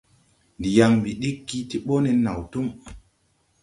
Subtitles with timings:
[0.57, 2.67] Ndi yaŋ ɓi ɗiggi ti ɓɔ nen naw tum.